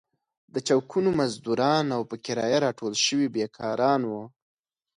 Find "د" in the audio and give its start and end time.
0.53-0.55